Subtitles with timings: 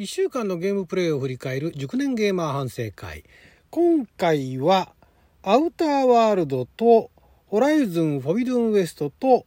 [0.00, 3.22] 1週間のゲームプレイを振り返る熟年ゲーマー反省会。
[3.68, 4.94] 今回は
[5.42, 7.10] アウターワールドと
[7.48, 9.44] ホライズンフォビドゥンウエストと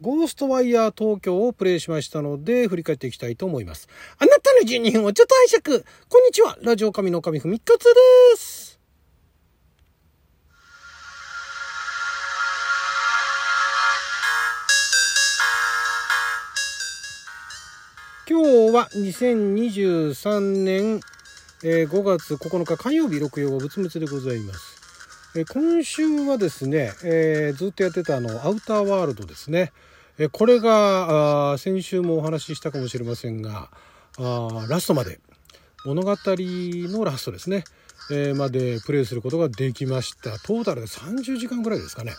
[0.00, 3.88] ゴーストワイヤー東京をプレイしましたので振り返っていきたいと思います。
[4.18, 5.84] あなたの12分をちょっと拝借。
[6.08, 6.58] こんにちは。
[6.62, 8.71] ラジオ神の神ふみかつです。
[18.72, 21.00] は2023年、
[21.62, 24.80] えー5月9日火曜日6曜仏滅でございます。
[25.36, 29.72] え今週はですね、えーずっとやってたあのアウターワールドですね。
[30.18, 33.68] えこれがあ先週もお話ししたかもしれませんが
[34.18, 35.20] あラストまで
[35.84, 37.64] 物語のラストですね、
[38.10, 42.14] えーまでプレイすることができましたトータルで30時間ぐらいですかね、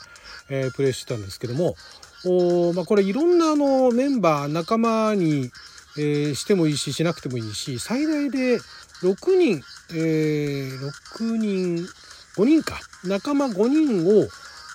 [0.52, 1.74] えープレイしてたんですけども
[2.26, 5.52] おまあ、これいろんなあのメンバー仲間に、
[5.98, 8.60] えーしてもいいししなくてもいいし最大で
[9.02, 9.62] 6人、
[9.92, 11.88] えー6人
[12.36, 12.80] 5人か。
[13.04, 14.28] 仲間5人を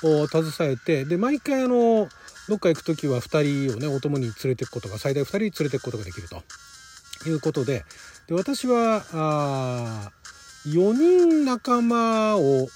[0.02, 2.08] お携えてで毎回あの
[2.48, 6.42] どっか行く時は2人をねお供に連れていくことが最大2人連れていくことができると。
[7.26, 7.84] いうことで
[8.28, 10.12] で私はあ
[10.66, 12.68] 4人仲間を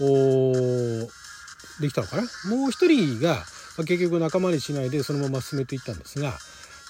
[0.00, 1.08] お
[1.80, 2.22] できたのかな。
[2.22, 6.34] もう1人が、まあ結局仲間にしないでそのまま進めていったんですが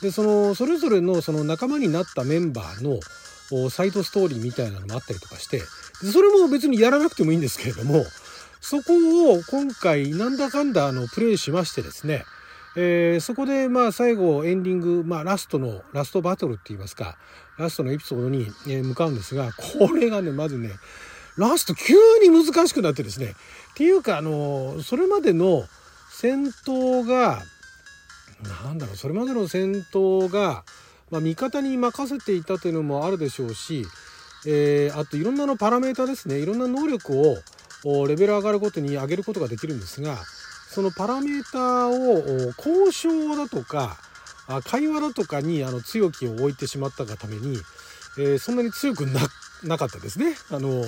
[0.02, 5.64] でそのそれぞれのその仲間になったメンバーのサイドストーリーみたいなのもあったりとかしてで
[6.12, 8.04] それも別にやらなくてもいいんですけれども
[8.60, 12.24] そこを今回なんだかんだあのプレイしましてですね、
[12.76, 17.16] えーそこでまあ最後エンディング、まあ、ラストのラストバトルって言いますか
[17.58, 20.70] ラストのエピソードにえ向かうんですがこれがねまずね
[21.36, 25.64] ラスト急に難しくなってですねっていうかあのそれまでの
[26.10, 27.42] 戦闘が
[28.42, 30.64] なんだろうそれまでの戦闘が、
[31.10, 33.84] まあ、味方に任せていたというのもあるでしょうし、
[34.46, 37.36] えーあといろんなのパラメータですねいろんな能力
[37.84, 40.16] をレベル上がるごとに上げることができるんですが
[40.68, 41.92] そのパラメータを
[42.56, 43.98] 交渉だとか
[44.64, 47.58] 会話だとかにあの強きを置いてしまったがために、
[48.18, 49.20] えーそんなに強くな
[49.64, 50.34] なかったですね。
[50.50, 50.82] あの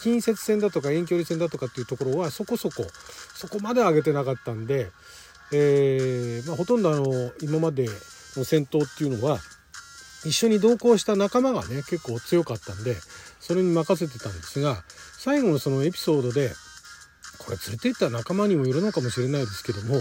[0.00, 2.86] 近接戦だとか遠距離戦だとかっていうところはそこそこ
[3.34, 4.90] そこまで上げてなかったんで、
[5.52, 7.86] えーまあ、ほとんどあの今まで
[8.36, 9.38] の戦闘っていうのは
[10.24, 12.96] 一緒に同行した仲間がね結構強かったんで
[13.40, 14.82] それに任せてたんですが
[15.18, 16.52] 最後のそのエピソードで
[17.38, 20.00] これ連れて行った仲間にもよるのかもしれないですけども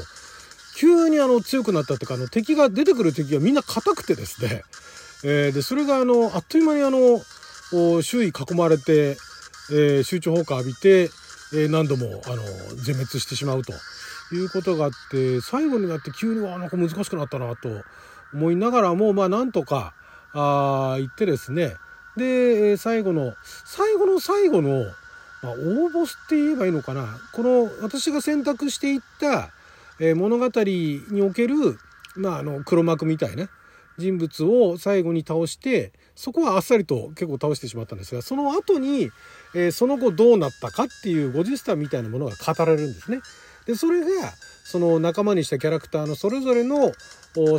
[0.78, 4.63] 急にあの強くなったっていうかあの敵が出てくる敵がみんな硬くてですね、
[5.23, 7.22] えーでそれがあのあっという間にあの
[8.01, 9.17] 周囲囲まれて、
[9.72, 11.09] えー集中砲火浴びて、
[11.53, 12.44] えー何度もあの
[12.75, 13.73] 全滅してしまうと。
[14.36, 17.69] いうことがあって最後になって急にわあなんか難しくなったなと
[18.34, 19.94] 思いながらもまあなんとか
[20.34, 21.75] あー言ってですね
[22.18, 23.34] で最後の
[23.66, 24.86] 最後の最後の、
[25.41, 29.50] まあ、大ボスって言えばいいのかなこの私が選択していった、
[30.00, 31.78] えー物語における、
[32.16, 33.50] まあ、あの黒幕みたいな
[33.97, 39.12] 人物を最後に倒してそこはあっさりと結構倒してしまったんですがその後に、
[39.53, 43.22] えーその後どうなったかっていう50スタみたいなものが語られるんですね。
[43.66, 44.33] でそれが
[44.63, 46.91] その仲間にしたキャラクターのそれぞれの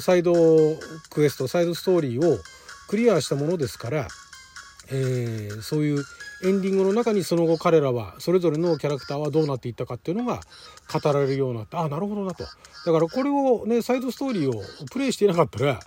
[0.01, 0.35] サイド
[1.11, 2.39] クエストサイドストーリーを
[2.89, 4.09] クリアしたものですから、
[4.91, 6.05] えーそういう
[6.45, 10.41] エンディングの中にその後彼らはそれぞれのキャラクターはどうなっていったかっていうのが
[10.93, 12.43] 語られるようになってあなるほどなと。
[12.43, 15.79] だからこれをねサイドストーリーをプレイしていなかったら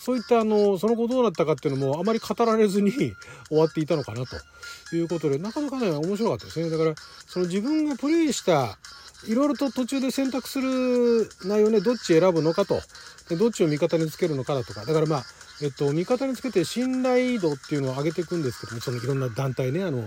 [0.00, 2.90] そういったあのその後どうなったかっていうのもあまり語られずに
[3.48, 6.70] 終わっていたのかなということでなかなかね面白かったですね。
[6.70, 6.94] だから
[7.26, 8.78] その自分がプレイした
[9.26, 12.80] いろいろと途中で選択する内容ねどっち選ぶのかと。
[13.28, 14.84] でどっちを味方につけるのかだとか。
[14.84, 15.24] だからまあ
[15.60, 19.98] えっと味方につけて信頼度っていうのを上げていくんですけどもそのいろんな団体ねあの、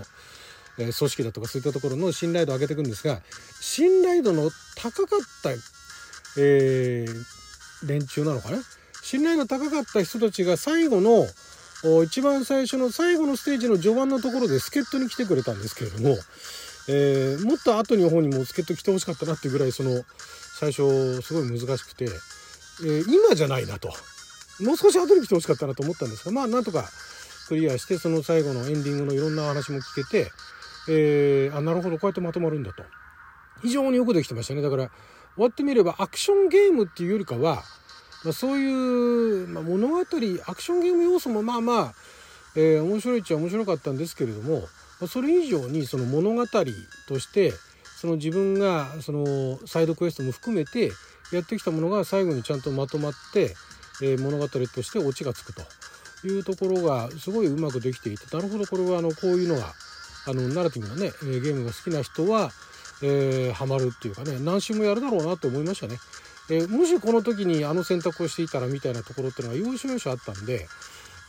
[0.78, 3.20] えー組織だとかそういったところの信頼度を上げていくんですが
[3.60, 5.50] 信頼度の高かった、
[6.38, 7.24] えー
[7.86, 8.58] 連中なのかな？
[9.02, 11.26] 信頼度高かった人たちが最後の
[12.04, 16.16] 一番最初の最後のステージの序盤のところで助っ人に来てくれたんですけれども、
[16.88, 20.04] えーもっと後に方にも助っ人来てほしかったなっていうぐらいその
[20.58, 23.92] 最初すごい難しくて、えー今じゃないなと。
[24.60, 26.84] もう少し後に来てほしかったなと思ったんですがまあなんとか
[27.48, 30.30] クリアしてその最後のエンディングのいろんな話も聞けて、
[30.88, 32.84] えーあなるほどこうやってまとまるんだと。
[33.62, 34.62] 非常によくできてましたね。
[34.62, 34.90] だから
[35.34, 37.62] 終わってみればアクションゲームっていうよりかは、
[38.24, 41.94] まあ、そういう、まあ、物語アクションゲーム要素もまあまあ、
[42.54, 44.64] えー面白いっちゃ面白かったんですけれども、
[45.06, 47.52] それ以上にその物語として
[48.00, 50.92] その自分がそのサイドクエストも含めて
[51.32, 53.54] やってきたものが最後にちゃんとまとまって、
[54.02, 55.62] え物語としてオチがつくと
[56.26, 59.72] いうところがすごいうまくできていてなるほどこれはあのこういうのが
[60.26, 62.50] あのナラティブなねゲームが好きな人は、
[63.02, 65.96] えー、ハマるっていうかね何周もやるだろうなって思いましたね。
[66.50, 70.66] え、もしこの時にあの選択をしていたらみたいなところっていうのが要所要所あったんで、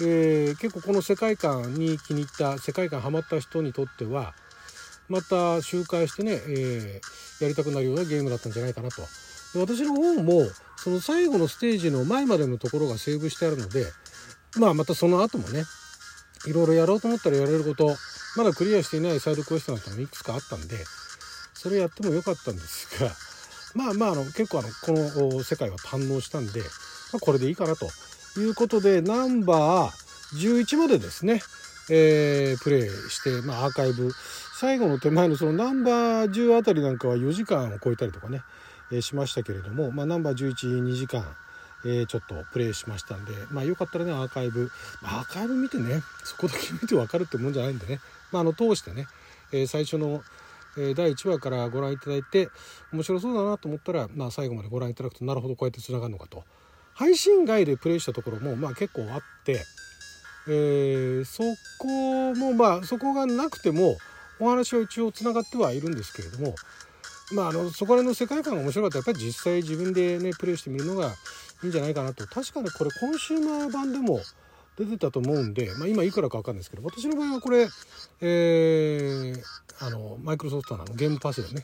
[0.04, 4.34] えー、結構この世界観に気に入った世界観ハマった人にとっては
[5.10, 9.02] また周回してね、えー、やりたくなるようなゲームだったんじゃないかなと。
[9.54, 10.48] で私の方も
[10.78, 13.86] その最後のステージの前までのところがセーブしてあるので
[14.58, 15.64] まあまたその後もね
[16.46, 17.96] いろいろやろうと思ったらやれること
[18.36, 20.78] まだクリアしていないサイドクエストなんてのもいくつかあったんで
[21.54, 23.12] それやってもよかったんですが
[23.76, 26.66] まあまああの結構あのこの世界は堪能したんで、ま
[27.18, 27.88] あ、これでいいかなと
[28.40, 31.42] いうことでナンバー11までですね、
[31.90, 34.12] えー、プレイして、まあ、アーカイブ。
[34.56, 38.42] 最後の手前のそのナンバー10あたりなんかは4時間を超えたりとかね、
[38.92, 41.26] えー、しましたけれども、まあ、ナンバー112時間
[41.86, 44.72] えー、ちょっとプレイしましたんで、まあ、よかったらねアーカイブ、
[45.02, 48.00] アーカイブ見てねそこだけ見て分かるってもんじゃないんでね、
[48.32, 49.08] まあ、あの通してね、
[49.52, 50.24] え、最初の、
[50.76, 52.50] 第1話からご覧いただいて
[52.92, 56.44] 面白そうだなと思ったら、まあ、最後までご覧いただくとなるほどこうやってつながるのかと。
[56.94, 59.64] 配信外でプレイしたところも、まあ、結構あって、
[60.48, 61.44] えー、そ
[61.80, 63.98] こもまあそこがなくても
[64.40, 66.56] お話は一応つながってはいるんですけれども
[67.32, 71.08] まあ、あのそこら辺の世界観が面白かったらやっぱり実際自分でねプレイしてみるのが
[71.64, 72.28] いいんじゃないかなと。
[72.28, 74.20] 確かにこれコンシューマー版でも
[74.78, 77.68] 出てたと思うんで、まあ、今いくらか分かんないですけど私の場合はこれ、
[78.22, 79.34] え、
[79.80, 81.64] あのマイクロソフトのゲームパスでね、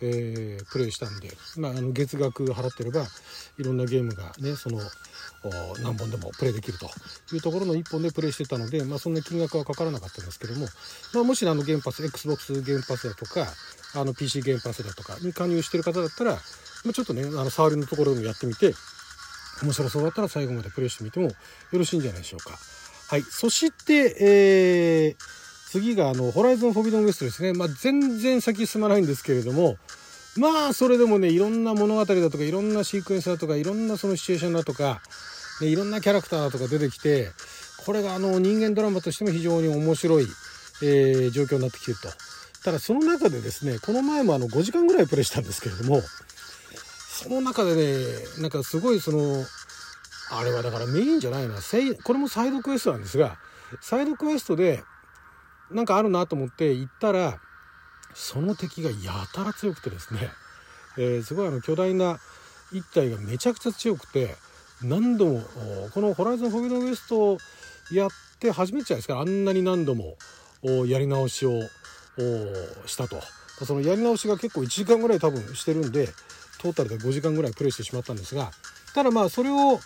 [0.00, 3.04] えー、プレイしたんで、まあ、あの月額払ってれば
[3.58, 4.78] いろんなゲームがねその
[5.82, 6.86] 何本でもプレイできると
[7.34, 10.66] いうところの1本でプレイしてたので、まあ、そんな金額はかからなかったんですけども、
[11.14, 13.46] まあ、もしあのゲームパス XBOX ゲームパスだとか
[13.94, 16.38] あの PC ゲームパスだとかに加入してる方だったら、
[16.84, 18.74] ま、ちょっとねあの触りのところでもやってみて
[19.62, 21.34] 面白そうだったら最後までプレイしてみてもよ
[21.72, 22.58] ろしいんじゃないでしょうか。
[23.08, 23.22] はい。
[23.22, 27.52] そして、えー、次があの、ホライゾンフォビドンウエストですね。
[27.52, 29.76] まあ、全然先進まないんですけれども、
[30.36, 35.02] まあ、それでもね、いろんな物語だとか、いろんなシークエンスだとか、いろんなそのシチュエーションだとか、
[35.60, 37.28] ね、いろんなキャラクターだとか出てきて、
[37.84, 40.26] これがあの、人間ドラマとしても非常に面白い、
[40.82, 42.08] えー、状況になってきてると。
[42.64, 46.00] ただ、その中でですね、この前もあの、5時間ぐらいプレイしたんですけれども、
[47.08, 48.04] その中でね、
[48.38, 49.44] なんかすごいその、
[50.30, 51.56] あれはだからメインじゃないな、
[52.04, 53.38] これもサイドクエストなんですが、
[53.80, 54.82] サイドクエストで
[55.70, 57.40] なんかあるなと思って行ったら、
[58.14, 58.96] その敵がや
[59.32, 60.30] たら強くてですね、
[60.96, 62.18] えー、すごいあの巨大な
[62.72, 64.34] 一体がめちゃくちゃ強くて、
[64.82, 65.42] 何度も、
[65.92, 67.38] このホライゾンフォビドウエスト
[67.92, 70.16] やって初めてじゃないですか、あんなに何度も
[70.86, 71.60] やり直しを
[72.86, 73.20] したと。
[73.64, 76.08] そのやり直しが結構1時間ぐらい多分してるんで、
[76.58, 78.50] トータルで5時間ぐらいプレイしてしまったんですが
[78.94, 79.78] ただまあそれを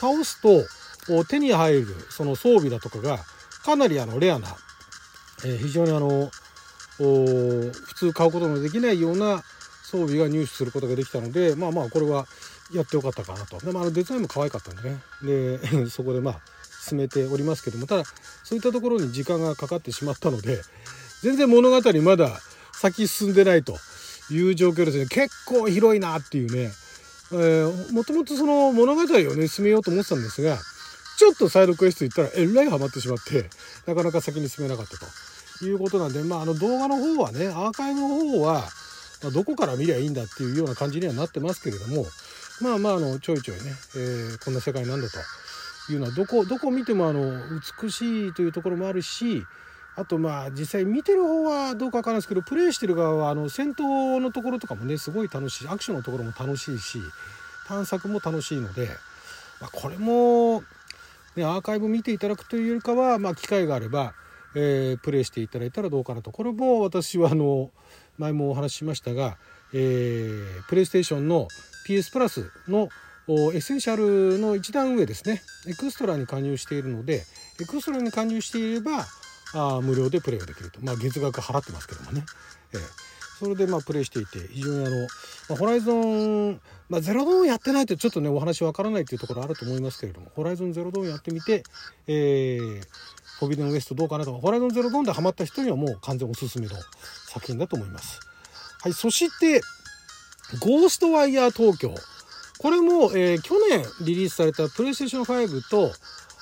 [0.00, 0.64] 倒すと
[1.24, 3.18] 手に入るその装備だとかが
[3.64, 4.48] かなりあのレアな、
[5.44, 6.30] え、非常にあの
[6.98, 9.42] 普通買うことのできないような
[9.84, 12.26] 装備が入手することができたのでまあまあこれは
[12.72, 13.58] やってよかったかなと。
[13.58, 15.00] でもあのデザインも可愛かったんでね。
[15.22, 16.40] で そこでまあ
[16.86, 17.86] 進めておりますけども。
[17.86, 18.04] ただ
[18.44, 20.62] そういったところに時間がかかってしまったので
[21.22, 22.40] 全然物語まだ
[22.72, 23.76] 先進んでないと
[24.30, 25.06] いう状況ですね。
[25.06, 26.72] 結構広いなっていうね、
[27.32, 30.58] えー、もともとその物語をね進めようと思ってたんですが
[31.18, 33.50] ちょっとサイドクエスト行ったらえらいハマってしまって
[33.86, 35.06] なかなか先に進めなかったと。
[35.64, 38.62] いうことなんでまああの動画の方はねアーカイブの方は、
[39.22, 42.06] まあ、どこから見りゃいいんだっていうような感じにはなってますけれども
[42.60, 43.62] まあまああのちょいちょいね、
[43.96, 47.40] えー、こんな世界なんだというのはどこどこ見てもあの
[47.82, 49.44] 美しいというところもあるし
[49.96, 57.00] あとまあ実際見てる方はどうかわからないですけどプレイしてる側はあの戦闘のところとかもねすごい楽しいアクションのところも楽しいし
[57.70, 58.88] 探索も楽しいので、
[59.60, 60.64] まあ、これも、
[61.36, 64.12] ね、アーカイブ見ていただくというよりかは、まあ、機会があれば、
[64.54, 66.32] えー、プレイしていただいたらどうかなと。
[66.32, 67.70] これも私はあの
[68.18, 69.38] 前もお話ししましたが、
[69.72, 71.48] えー、プレイステーションの
[71.86, 72.88] PS プラスの
[73.28, 75.42] エッセンシャルの一段上ですね。
[75.68, 77.24] エクストラに加入しているので
[77.60, 79.06] エクストラに加入していれば
[79.54, 82.24] あ無料でプレイができると、まあ、月額払ってますけどもね、
[82.72, 82.80] えー、
[83.38, 84.96] それでまあプレイしていて非常にあの、
[85.48, 91.64] まあ、ホライゾン、まあ、ゼロドーンやってないとちょっとねお話わからないっていうところあると思いますけれどもホライゾンゼロドーンやってみて、
[92.06, 92.82] えー、
[93.40, 96.74] フォビデンウエストどうかなとかホライゾンゼロドンでハマった人にはもう完全おすすめの
[97.26, 98.20] 作品だと思います。
[98.82, 99.62] はい、そして
[100.60, 101.94] ゴーストワイヤー東京
[102.58, 105.90] これも、えー、去年リリースされたプレイステーション5と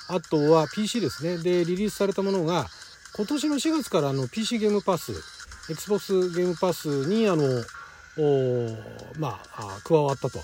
[0.09, 2.67] あとは PC ですねでリリースされたものが
[3.15, 5.13] 今年の4月からあの PC ゲームパス
[5.69, 7.43] XBOX ゲームパスにあの
[9.17, 10.39] まあ加わったと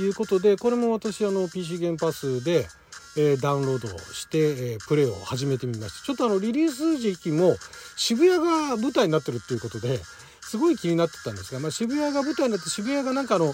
[0.00, 2.66] いうことでこれも私あの PC ゲームパスで、
[3.18, 6.06] え、ダウンロードして、え、プレイを始めてみました。
[6.06, 7.56] ちょっとあのリリース時期も
[7.96, 10.00] 渋谷が舞台になってるっていうことで
[10.40, 13.52] すごい気になってたんですが、まあ、渋谷が舞台になって渋谷がなんかあの、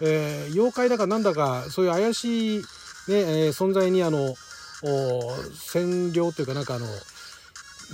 [0.00, 2.64] えー、妖怪だかなんだかそういう怪しい、ね
[3.08, 4.34] え存在にあの
[4.82, 6.86] 占領というかなんかあの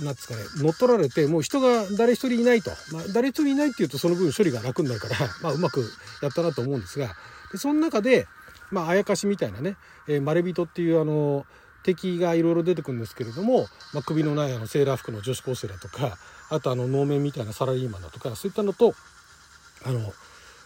[0.01, 5.87] なんですかね乗っ取られてもう人が誰一人いないと、まあ、誰一人いないっていうとその分処理が楽になるから、 まあ、うまく
[6.21, 7.15] やったなと思うんですが
[7.51, 8.27] でその中で、
[8.73, 9.77] まあ、あやかしみたいなね、
[10.07, 11.45] えー、マレビトっていうあの
[11.83, 16.17] 敵がいろいろ出てくるんですけれども、まあ、首のないあのセーラー服の女子高生だとか
[16.49, 18.95] あとあの能面みたいなサラリーマンだとかそういったのと
[19.85, 19.99] あの、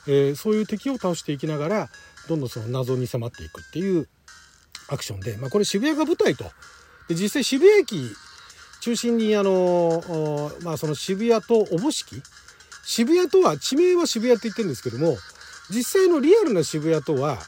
[0.08, 1.90] えー、そういう敵を倒していきながら
[2.30, 4.08] どんどんその謎に迫っていくっていう
[4.90, 6.46] アクションで、まあ、これ渋谷が舞台と。
[7.10, 8.12] で実際渋谷駅
[8.82, 12.22] 中心にあの、まあ、その渋谷とおぼしき
[12.86, 15.18] 渋谷とは地名は渋谷って言ってるんですけども
[15.70, 17.40] 実際のリアルな渋谷とは、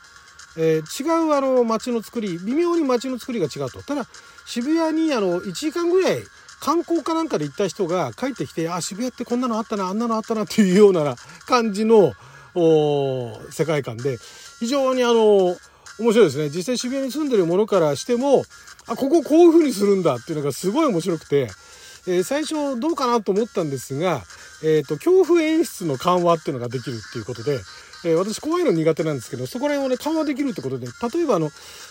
[0.61, 3.81] えー、違うあの街の作り微妙に街の作りが違うと。
[3.81, 4.05] ただ
[4.45, 6.17] 渋谷にあの1時間ぐらい
[6.59, 11.15] 観光かなんかで行った人が帰ってきてあ渋谷ってこんなのあったなあんなのあったなっていうような
[11.47, 12.13] 感じの
[12.55, 14.17] 世界観で
[14.59, 15.55] 非常にあの
[15.99, 16.49] 面白いですね。
[16.49, 18.43] 実際渋谷に住んでるものからしても
[18.87, 21.49] あこここういう風にするんだっていうのがすごい面白くて、
[22.07, 24.21] えー、最初どうかなと思ったんですが、
[24.63, 27.59] えーと、恐怖演出の緩和っていうのができるっていうことで、
[28.05, 31.49] えー、私怖いの苦手なんですけどそこら辺をね緩和できるってことで例えばあの、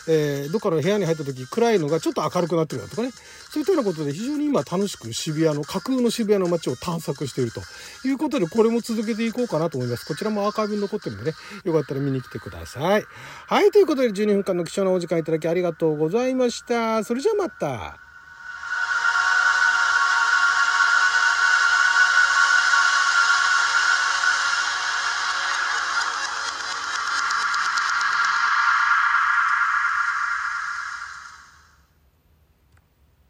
[0.09, 3.11] えー、どっかの部屋に入った時暗いのがちょっと明るくなってるだとかね
[3.51, 7.61] そういったようなことで非常に今楽しく渋谷の架空の渋谷の街を探索していると
[8.07, 10.07] いうことでこれも続けていこうかなと思います。
[10.07, 13.05] こちらもアーカイブに残ってるんでねよかったら見に来てください。
[13.47, 17.05] はいということで12分間の貴重なお時間いただきありがとうございました。
[17.05, 18.08] それじゃあまた。